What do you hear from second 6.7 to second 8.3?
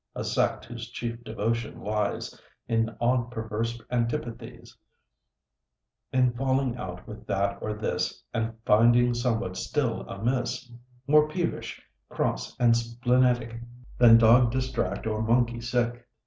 out with that or this,